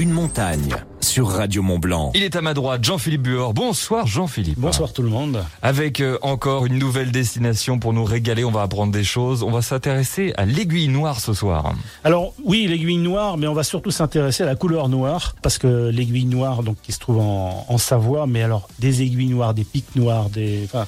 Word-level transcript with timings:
une 0.00 0.12
montagne 0.12 0.74
sur 1.02 1.28
Radio 1.28 1.60
Mont 1.60 1.78
Blanc. 1.78 2.10
Il 2.14 2.22
est 2.22 2.34
à 2.34 2.40
ma 2.40 2.54
droite, 2.54 2.82
Jean-Philippe 2.82 3.20
Buor. 3.20 3.52
Bonsoir 3.52 4.06
Jean-Philippe. 4.06 4.58
Bonsoir 4.58 4.94
tout 4.94 5.02
le 5.02 5.10
monde. 5.10 5.44
Avec 5.60 6.00
euh, 6.00 6.16
encore 6.22 6.64
une 6.64 6.78
nouvelle 6.78 7.12
destination 7.12 7.78
pour 7.78 7.92
nous 7.92 8.04
régaler, 8.04 8.42
on 8.42 8.50
va 8.50 8.62
apprendre 8.62 8.92
des 8.92 9.04
choses. 9.04 9.42
On 9.42 9.50
va 9.50 9.60
s'intéresser 9.60 10.32
à 10.38 10.46
l'aiguille 10.46 10.88
noire 10.88 11.20
ce 11.20 11.34
soir. 11.34 11.74
Alors 12.02 12.32
oui, 12.42 12.66
l'aiguille 12.66 12.96
noire, 12.96 13.36
mais 13.36 13.46
on 13.46 13.52
va 13.52 13.62
surtout 13.62 13.90
s'intéresser 13.90 14.42
à 14.42 14.46
la 14.46 14.56
couleur 14.56 14.88
noire, 14.88 15.34
parce 15.42 15.58
que 15.58 15.90
l'aiguille 15.90 16.24
noire, 16.24 16.62
donc 16.62 16.78
qui 16.82 16.92
se 16.92 16.98
trouve 16.98 17.18
en, 17.18 17.66
en, 17.68 17.76
Savoie, 17.76 18.26
mais 18.26 18.42
alors 18.42 18.70
des 18.78 19.02
aiguilles 19.02 19.28
noires, 19.28 19.52
des 19.52 19.64
pics 19.64 19.96
noirs, 19.96 20.30
des, 20.30 20.62
enfin, 20.64 20.86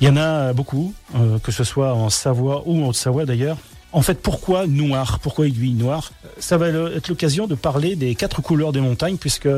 il 0.00 0.06
y 0.06 0.10
en 0.10 0.16
a 0.16 0.52
beaucoup, 0.52 0.94
euh, 1.16 1.40
que 1.40 1.50
ce 1.50 1.64
soit 1.64 1.92
en 1.92 2.08
Savoie 2.08 2.62
ou 2.66 2.84
en 2.84 2.86
Haute-Savoie 2.86 3.24
d'ailleurs. 3.24 3.56
En 3.94 4.02
fait, 4.02 4.20
pourquoi 4.20 4.66
noir 4.66 5.20
Pourquoi 5.20 5.46
aiguille 5.46 5.72
noire? 5.72 6.10
Ça 6.38 6.58
va 6.58 6.68
être 6.68 7.08
l'occasion 7.08 7.46
de 7.46 7.54
parler 7.54 7.94
des 7.94 8.16
quatre 8.16 8.42
couleurs 8.42 8.72
des 8.72 8.80
montagnes, 8.80 9.18
puisque 9.18 9.48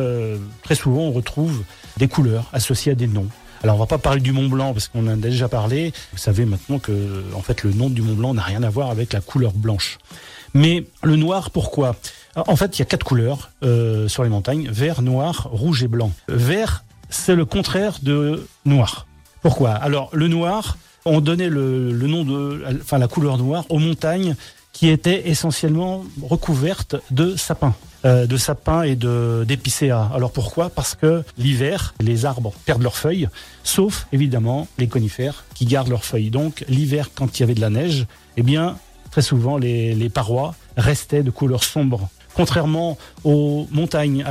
très 0.63 0.75
souvent 0.75 1.05
on 1.05 1.13
retrouve 1.13 1.65
des 1.97 2.07
couleurs 2.07 2.45
associées 2.53 2.93
à 2.93 2.95
des 2.95 3.07
noms. 3.07 3.29
Alors 3.63 3.77
on 3.77 3.79
va 3.79 3.87
pas 3.87 3.97
parler 3.97 4.21
du 4.21 4.33
Mont 4.33 4.49
Blanc 4.49 4.75
parce 4.75 4.89
qu'on 4.89 5.07
en 5.07 5.13
a 5.13 5.17
déjà 5.17 5.49
parlé. 5.49 5.95
Vous 6.13 6.19
savez 6.19 6.45
maintenant 6.45 6.79
que 6.79 7.25
en 7.35 7.41
fait 7.41 7.63
le 7.63 7.73
nom 7.73 7.89
du 7.89 8.03
Mont 8.03 8.15
Blanc 8.15 8.35
n'a 8.35 8.43
rien 8.43 8.63
à 8.63 8.69
voir 8.69 8.91
avec 8.91 9.15
la 9.15 9.23
couleur 9.23 9.53
blanche. 9.53 9.97
Mais 10.53 10.85
le 11.03 11.17
noir, 11.17 11.51
pourquoi? 11.51 11.97
En 12.37 12.57
fait, 12.57 12.77
il 12.77 12.81
y 12.81 12.83
a 12.83 12.85
quatre 12.85 13.05
couleurs 13.05 13.53
euh, 13.63 14.07
sur 14.07 14.23
les 14.23 14.29
montagnes 14.29 14.69
vert, 14.71 15.01
noir, 15.01 15.49
rouge 15.51 15.83
et 15.83 15.89
blanc. 15.89 16.13
Vert, 16.29 16.85
c'est 17.09 17.35
le 17.35 17.47
contraire 17.47 18.01
de 18.03 18.47
noir. 18.67 19.07
Pourquoi? 19.41 19.71
Alors 19.71 20.11
le 20.13 20.29
noir, 20.29 20.77
on 21.07 21.21
donnait 21.21 21.49
le, 21.49 21.93
nom 21.93 22.25
de, 22.25 22.65
enfin 22.81 22.99
la 22.99 23.09
couleur 23.09 23.39
noire 23.39 23.65
aux 23.69 23.79
montagnes 23.79 24.35
qui 24.73 24.91
étaient 24.91 25.29
essentiellement 25.29 26.05
recouvertes 26.23 26.97
de 27.11 27.35
sapins, 27.37 27.75
euh, 28.05 28.27
de 28.27 28.37
sapins 28.37 28.83
et 28.83 28.95
de 28.95 29.45
d'épicéas. 29.49 30.11
Alors 30.15 30.33
pourquoi? 30.33 30.69
Parce 30.69 30.95
que 30.95 31.23
l'hiver, 31.39 31.95
les 32.01 32.27
arbres 32.27 32.53
perdent 32.67 32.83
leurs 32.83 32.99
feuilles, 32.99 33.29
sauf 33.65 34.07
évidemment 34.13 34.69
les 34.77 34.87
conifères 34.87 35.45
qui 35.55 35.65
gardent 35.65 35.89
leurs 35.89 36.05
feuilles. 36.05 36.29
Donc 36.29 36.65
l'hiver, 36.69 37.11
quand 37.15 37.39
il 37.39 37.41
y 37.41 37.45
avait 37.45 37.55
de 37.55 37.63
la 37.63 37.71
neige, 37.71 38.07
eh 38.37 38.43
bien 38.43 38.77
très 39.11 39.23
souvent 39.23 39.57
les, 39.57 40.11
parois 40.11 40.55
restaient 40.77 41.23
de 41.23 41.31
couleur 41.31 41.65
sombre. 41.65 42.11
Contrairement 42.35 42.99
aux 43.25 43.67
montagnes 43.71 44.27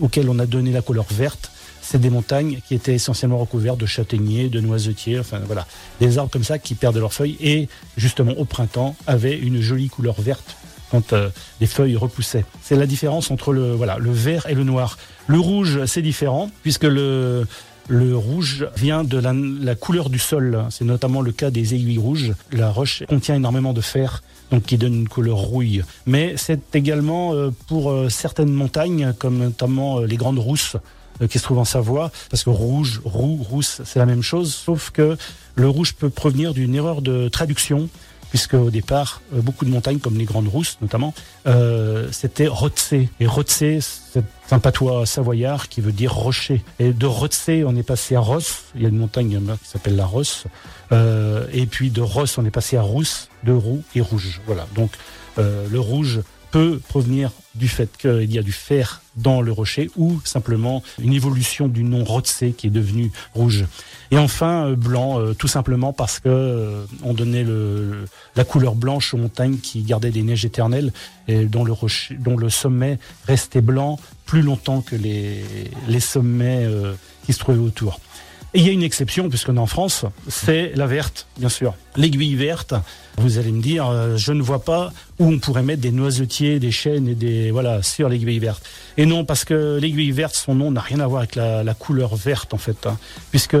auxquelles 0.00 0.28
on 0.28 0.40
a 0.40 0.46
donné 0.46 0.72
la 0.72 0.82
couleur 0.82 1.06
verte, 1.08 1.52
c'est 1.84 2.00
des 2.00 2.10
montagnes 2.10 2.60
qui 2.66 2.74
étaient 2.74 2.94
essentiellement 2.94 3.38
recouvertes 3.38 3.78
de 3.78 3.86
châtaigniers, 3.86 4.48
de 4.48 4.60
noisetiers, 4.60 5.18
enfin 5.18 5.38
voilà, 5.44 5.66
des 6.00 6.18
arbres 6.18 6.30
comme 6.30 6.44
ça 6.44 6.58
qui 6.58 6.74
perdent 6.74 6.96
leurs 6.96 7.12
feuilles 7.12 7.36
et 7.40 7.68
justement 7.96 8.32
au 8.32 8.44
printemps 8.44 8.96
avaient 9.06 9.38
une 9.38 9.60
jolie 9.60 9.88
couleur 9.88 10.20
verte 10.20 10.56
quand 10.90 11.12
euh, 11.12 11.28
les 11.60 11.66
feuilles 11.66 11.96
repoussaient. 11.96 12.46
C'est 12.62 12.76
la 12.76 12.86
différence 12.86 13.30
entre 13.30 13.52
le 13.52 13.72
voilà 13.74 13.98
le 13.98 14.10
vert 14.10 14.46
et 14.48 14.54
le 14.54 14.64
noir. 14.64 14.96
Le 15.26 15.38
rouge 15.38 15.84
c'est 15.84 16.02
différent 16.02 16.50
puisque 16.62 16.84
le 16.84 17.46
le 17.88 18.16
rouge 18.16 18.66
vient 18.76 19.04
de 19.04 19.18
la, 19.18 19.74
couleur 19.74 20.08
du 20.08 20.18
sol. 20.18 20.64
C'est 20.70 20.86
notamment 20.86 21.20
le 21.20 21.32
cas 21.32 21.50
des 21.50 21.74
aiguilles 21.74 21.98
rouges. 21.98 22.32
La 22.50 22.70
roche 22.70 23.02
contient 23.06 23.34
énormément 23.34 23.74
de 23.74 23.82
fer, 23.82 24.22
donc 24.50 24.62
qui 24.62 24.78
donne 24.78 24.94
une 24.94 25.08
couleur 25.08 25.36
rouille. 25.36 25.82
Mais 26.06 26.32
c'est 26.38 26.74
également 26.74 27.34
euh, 27.34 27.50
pour 27.68 27.90
euh, 27.90 28.08
certaines 28.08 28.54
montagnes, 28.54 29.12
comme 29.18 29.36
notamment 29.36 30.00
les 30.00 30.16
grandes 30.16 30.38
rousses, 30.38 30.78
qui 31.28 31.38
se 31.38 31.44
trouve 31.44 31.58
en 31.58 31.64
Savoie, 31.64 32.10
parce 32.30 32.44
que 32.44 32.50
rouge, 32.50 33.00
roux, 33.04 33.36
rousse, 33.36 33.80
c'est 33.84 33.98
la 33.98 34.06
même 34.06 34.22
chose, 34.22 34.52
sauf 34.54 34.90
que 34.90 35.16
le 35.54 35.68
rouge 35.68 35.94
peut 35.94 36.10
provenir 36.10 36.54
d'une 36.54 36.74
erreur 36.74 37.02
de 37.02 37.28
traduction, 37.28 37.88
puisque 38.34 38.54
au 38.54 38.70
départ, 38.70 39.22
beaucoup 39.30 39.64
de 39.64 39.70
montagnes, 39.70 40.00
comme 40.00 40.18
les 40.18 40.24
Grandes 40.24 40.48
Rousses 40.48 40.76
notamment, 40.82 41.14
euh, 41.46 42.08
c'était 42.10 42.48
Rotsé. 42.48 43.08
Et 43.20 43.28
Rotsé, 43.28 43.78
c'est 43.80 44.24
un 44.50 44.58
patois 44.58 45.06
savoyard 45.06 45.68
qui 45.68 45.80
veut 45.80 45.92
dire 45.92 46.12
rocher. 46.12 46.64
Et 46.80 46.92
de 46.92 47.06
Rotsé, 47.06 47.64
on 47.64 47.76
est 47.76 47.84
passé 47.84 48.16
à 48.16 48.20
Ross. 48.20 48.64
Il 48.74 48.82
y 48.82 48.86
a 48.86 48.88
une 48.88 48.98
montagne 48.98 49.40
qui 49.62 49.68
s'appelle 49.68 49.94
la 49.94 50.04
Rosse. 50.04 50.46
Euh, 50.90 51.46
et 51.52 51.66
puis 51.66 51.90
de 51.90 52.00
Ross, 52.00 52.36
on 52.36 52.44
est 52.44 52.50
passé 52.50 52.76
à 52.76 52.82
Rousse, 52.82 53.28
de 53.44 53.52
roux 53.52 53.84
et 53.94 54.00
rouge. 54.00 54.40
Voilà. 54.46 54.66
Donc 54.74 54.90
euh, 55.38 55.68
le 55.70 55.78
rouge 55.78 56.20
peut 56.54 56.80
provenir 56.88 57.32
du 57.56 57.66
fait 57.66 57.96
qu'il 57.96 58.32
y 58.32 58.38
a 58.38 58.42
du 58.42 58.52
fer 58.52 59.02
dans 59.16 59.42
le 59.42 59.50
rocher 59.50 59.90
ou 59.96 60.20
simplement 60.24 60.84
une 61.02 61.12
évolution 61.12 61.66
du 61.66 61.82
nom 61.82 62.04
Rotsé 62.04 62.52
qui 62.52 62.68
est 62.68 62.70
devenu 62.70 63.10
rouge. 63.34 63.64
Et 64.12 64.18
enfin 64.18 64.68
euh, 64.68 64.76
blanc, 64.76 65.18
euh, 65.18 65.34
tout 65.34 65.48
simplement 65.48 65.92
parce 65.92 66.20
que 66.20 66.28
euh, 66.28 66.84
on 67.02 67.12
donnait 67.12 67.42
le, 67.42 68.04
la 68.36 68.44
couleur 68.44 68.76
blanche 68.76 69.14
aux 69.14 69.16
montagnes 69.16 69.56
qui 69.56 69.82
gardaient 69.82 70.12
des 70.12 70.22
neiges 70.22 70.44
éternelles 70.44 70.92
et 71.26 71.46
dont 71.46 71.64
le, 71.64 71.74
dont 72.20 72.36
le 72.36 72.50
sommet 72.50 73.00
restait 73.26 73.60
blanc 73.60 73.98
plus 74.24 74.42
longtemps 74.42 74.80
que 74.80 74.94
les, 74.94 75.42
les 75.88 76.00
sommets 76.00 76.68
qui 77.26 77.32
se 77.32 77.40
trouvaient 77.40 77.58
autour. 77.58 77.98
Et 78.54 78.60
il 78.60 78.66
y 78.66 78.68
a 78.68 78.72
une 78.72 78.84
exception, 78.84 79.28
puisqu'on 79.28 79.56
est 79.56 79.60
en 79.60 79.66
France, 79.66 80.04
c'est 80.28 80.72
la 80.76 80.86
verte, 80.86 81.26
bien 81.38 81.48
sûr. 81.48 81.74
L'aiguille 81.96 82.36
verte, 82.36 82.72
vous 83.18 83.38
allez 83.38 83.50
me 83.50 83.60
dire, 83.60 83.88
euh, 83.88 84.16
je 84.16 84.32
ne 84.32 84.42
vois 84.42 84.64
pas 84.64 84.92
où 85.18 85.26
on 85.26 85.40
pourrait 85.40 85.64
mettre 85.64 85.82
des 85.82 85.90
noisetiers, 85.90 86.60
des 86.60 86.70
chênes 86.70 87.08
et 87.08 87.16
des 87.16 87.50
voilà 87.50 87.82
sur 87.82 88.08
l'aiguille 88.08 88.38
verte. 88.38 88.62
Et 88.96 89.06
non, 89.06 89.24
parce 89.24 89.44
que 89.44 89.78
l'aiguille 89.80 90.12
verte, 90.12 90.36
son 90.36 90.54
nom 90.54 90.70
n'a 90.70 90.80
rien 90.80 91.00
à 91.00 91.06
voir 91.08 91.22
avec 91.22 91.34
la, 91.34 91.74
couleur 91.74 92.14
verte 92.14 92.54
en 92.54 92.58
fait, 92.58 92.86
hein, 92.86 92.96
puisque 93.32 93.56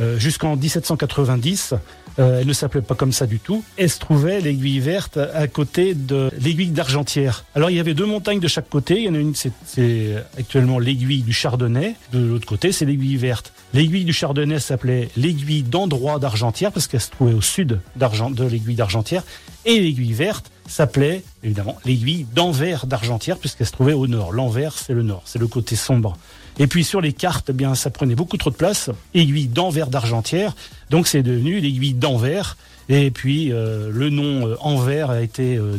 euh, 0.00 0.18
jusqu'en 0.18 0.56
1790, 0.56 1.74
euh, 2.18 2.40
elle 2.40 2.46
ne 2.46 2.52
s'appelait 2.52 2.82
pas 2.82 2.94
comme 2.94 3.12
ça 3.12 3.26
du 3.26 3.38
tout. 3.38 3.64
Elle 3.76 3.90
se 3.90 3.98
trouvait 3.98 4.40
l'aiguille 4.40 4.80
verte 4.80 5.18
à 5.34 5.46
côté 5.46 5.94
de 5.94 6.30
l'aiguille 6.40 6.70
d'Argentière. 6.70 7.44
Alors 7.54 7.70
il 7.70 7.76
y 7.76 7.80
avait 7.80 7.94
deux 7.94 8.06
montagnes 8.06 8.40
de 8.40 8.48
chaque 8.48 8.68
côté. 8.68 8.98
Il 8.98 9.04
y 9.04 9.08
en 9.08 9.14
a 9.14 9.18
une, 9.18 9.34
c'est 9.34 10.14
actuellement 10.38 10.78
l'aiguille 10.78 11.22
du 11.22 11.32
Chardonnay. 11.32 11.94
De 12.12 12.18
l'autre 12.18 12.46
côté, 12.46 12.72
c'est 12.72 12.84
l'aiguille 12.84 13.16
verte. 13.16 13.52
L'aiguille 13.74 14.04
du 14.04 14.12
Chardonnay 14.12 14.58
s'appelait 14.58 15.08
l'aiguille 15.16 15.62
d'Endroit 15.62 16.18
d'Argentière 16.18 16.72
parce 16.72 16.86
qu'elle 16.86 17.00
se 17.00 17.10
trouvait 17.10 17.34
au 17.34 17.42
sud 17.42 17.80
de 17.96 18.44
l'aiguille 18.44 18.76
d'Argentière. 18.76 19.22
Et 19.64 19.80
l'aiguille 19.80 20.12
verte 20.12 20.50
s'appelait 20.66 21.22
évidemment 21.42 21.76
l'aiguille 21.84 22.26
d'Anvers 22.34 22.86
d'Argentière 22.86 23.38
puisqu'elle 23.38 23.66
se 23.66 23.72
trouvait 23.72 23.92
au 23.94 24.06
nord. 24.06 24.32
L'Anvers, 24.32 24.74
c'est 24.74 24.94
le 24.94 25.02
nord, 25.02 25.22
c'est 25.24 25.38
le 25.38 25.46
côté 25.46 25.76
sombre. 25.76 26.16
Et 26.58 26.66
puis 26.66 26.84
sur 26.84 27.00
les 27.00 27.12
cartes, 27.12 27.50
eh 27.50 27.52
bien 27.52 27.74
ça 27.74 27.90
prenait 27.90 28.14
beaucoup 28.14 28.36
trop 28.36 28.50
de 28.50 28.56
place. 28.56 28.90
Aiguille 29.14 29.46
d'Anvers 29.46 29.88
d'Argentière, 29.88 30.54
donc 30.90 31.06
c'est 31.06 31.22
devenu 31.22 31.60
l'aiguille 31.60 31.94
d'Anvers. 31.94 32.56
Et 32.88 33.10
puis 33.10 33.52
euh, 33.52 33.90
le 33.92 34.08
nom 34.08 34.48
euh, 34.48 34.56
Anvers 34.60 35.10
a 35.10 35.20
été 35.20 35.56
euh, 35.56 35.78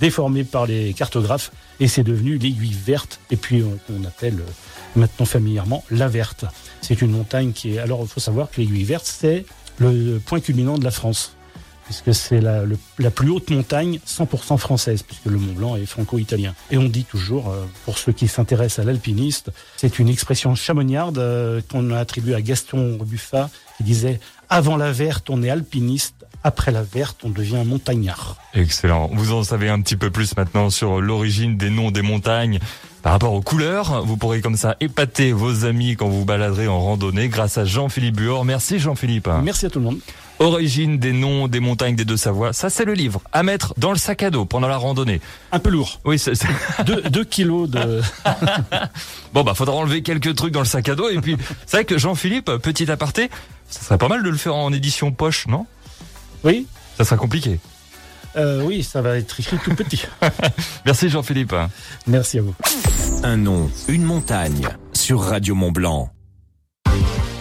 déformé 0.00 0.44
par 0.44 0.66
les 0.66 0.92
cartographes 0.92 1.52
et 1.80 1.88
c'est 1.88 2.02
devenu 2.02 2.36
l'aiguille 2.38 2.76
verte. 2.84 3.18
Et 3.30 3.36
puis 3.36 3.62
on, 3.62 3.78
on 3.92 4.04
appelle 4.04 4.38
maintenant 4.94 5.24
familièrement 5.24 5.84
la 5.90 6.08
verte. 6.08 6.44
C'est 6.82 7.00
une 7.00 7.12
montagne 7.12 7.52
qui 7.52 7.74
est. 7.74 7.78
Alors 7.78 8.02
il 8.02 8.08
faut 8.08 8.20
savoir 8.20 8.50
que 8.50 8.60
l'aiguille 8.60 8.84
verte 8.84 9.06
c'est 9.06 9.46
le 9.78 10.18
point 10.18 10.40
culminant 10.40 10.76
de 10.76 10.84
la 10.84 10.90
France 10.90 11.34
puisque 11.90 12.14
c'est 12.14 12.40
la, 12.40 12.62
plus 13.10 13.30
haute 13.30 13.50
montagne 13.50 13.98
100% 14.06 14.58
française, 14.58 15.02
puisque 15.02 15.24
le 15.24 15.38
Mont 15.38 15.54
Blanc 15.54 15.76
est 15.76 15.86
franco-italien. 15.86 16.54
Et 16.70 16.78
on 16.78 16.84
dit 16.84 17.02
toujours, 17.02 17.50
euh, 17.50 17.66
pour 17.84 17.98
ceux 17.98 18.12
qui 18.12 18.28
s'intéressent 18.28 18.78
à 18.78 18.86
l'alpiniste, 18.86 19.50
c'est 19.76 19.98
une 19.98 20.08
expression 20.08 20.54
chamoniarde 20.54 21.18
euh, 21.18 21.60
qu'on 21.68 21.90
a 21.90 21.98
attribuée 21.98 22.36
à 22.36 22.42
Gaston 22.42 22.96
Buffat, 23.04 23.50
qui 23.76 23.82
disait 23.82 24.20
«Avant 24.48 24.76
la 24.76 24.92
verte, 24.92 25.30
on 25.30 25.42
est 25.42 25.50
alpiniste, 25.50 26.26
après 26.44 26.70
la 26.70 26.84
verte, 26.84 27.22
on 27.24 27.30
devient 27.30 27.64
montagnard.» 27.66 28.36
Excellent. 28.54 29.10
Vous 29.12 29.32
en 29.32 29.42
savez 29.42 29.68
un 29.68 29.80
petit 29.80 29.96
peu 29.96 30.12
plus 30.12 30.36
maintenant 30.36 30.70
sur 30.70 31.00
l'origine 31.00 31.56
des 31.56 31.70
noms 31.70 31.90
des 31.90 32.02
montagnes. 32.02 32.60
Par 33.02 33.12
rapport 33.12 33.32
aux 33.32 33.40
couleurs, 33.40 34.04
vous 34.04 34.16
pourrez 34.16 34.42
comme 34.42 34.56
ça 34.56 34.76
épater 34.80 35.32
vos 35.32 35.64
amis 35.64 35.96
quand 35.96 36.08
vous 36.08 36.26
baladerez 36.26 36.68
en 36.68 36.78
randonnée 36.80 37.28
grâce 37.28 37.56
à 37.56 37.64
Jean-Philippe 37.64 38.16
Buor. 38.16 38.44
Merci 38.44 38.78
Jean-Philippe. 38.78 39.28
Merci 39.42 39.66
à 39.66 39.70
tout 39.70 39.78
le 39.78 39.86
monde. 39.86 39.98
Origine 40.38 40.98
des 40.98 41.12
noms 41.12 41.48
des 41.48 41.60
montagnes 41.60 41.96
des 41.96 42.04
Deux-Savoies. 42.04 42.52
Ça, 42.52 42.70
c'est 42.70 42.84
le 42.84 42.94
livre 42.94 43.20
à 43.32 43.42
mettre 43.42 43.74
dans 43.78 43.92
le 43.92 43.98
sac 43.98 44.22
à 44.22 44.30
dos 44.30 44.44
pendant 44.44 44.68
la 44.68 44.76
randonnée. 44.76 45.20
Un 45.52 45.58
peu 45.58 45.70
lourd. 45.70 46.00
Oui, 46.04 46.18
c'est... 46.18 46.32
deux, 46.86 47.02
deux 47.02 47.24
kilos 47.24 47.68
de... 47.68 48.00
bon, 49.34 49.44
bah, 49.44 49.54
faudra 49.54 49.76
enlever 49.76 50.02
quelques 50.02 50.34
trucs 50.34 50.52
dans 50.52 50.60
le 50.60 50.66
sac 50.66 50.88
à 50.88 50.94
dos. 50.94 51.08
Et 51.10 51.20
puis, 51.20 51.36
c'est 51.66 51.78
vrai 51.78 51.84
que 51.84 51.98
Jean-Philippe, 51.98 52.50
petit 52.62 52.90
aparté, 52.90 53.30
ça 53.68 53.82
serait 53.82 53.98
pas 53.98 54.08
mal 54.08 54.22
de 54.22 54.30
le 54.30 54.36
faire 54.36 54.54
en 54.54 54.72
édition 54.72 55.12
poche, 55.12 55.46
non? 55.46 55.66
Oui. 56.44 56.66
Ça 56.96 57.04
sera 57.04 57.16
compliqué. 57.16 57.60
Euh, 58.36 58.62
oui, 58.62 58.82
ça 58.82 59.02
va 59.02 59.18
être 59.18 59.40
écrit 59.40 59.58
tout 59.58 59.74
petit. 59.74 60.04
Merci 60.86 61.08
Jean-Philippe. 61.08 61.54
Merci 62.06 62.38
à 62.38 62.42
vous. 62.42 62.54
Un 63.22 63.36
nom, 63.36 63.70
une 63.86 64.02
montagne 64.02 64.66
sur 64.94 65.20
Radio 65.20 65.54
Mont 65.54 65.72
Blanc. 65.72 66.08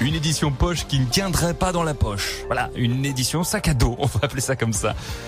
Une 0.01 0.13
édition 0.13 0.51
poche 0.51 0.85
qui 0.87 0.99
ne 0.99 1.05
tiendrait 1.05 1.53
pas 1.53 1.71
dans 1.71 1.83
la 1.83 1.93
poche. 1.93 2.43
Voilà, 2.47 2.69
une 2.75 3.05
édition 3.05 3.43
sac 3.45 3.69
à 3.69 3.73
dos, 3.73 3.95
on 3.99 4.05
va 4.05 4.19
appeler 4.23 4.41
ça 4.41 4.57
comme 4.57 4.73
ça. 4.73 4.93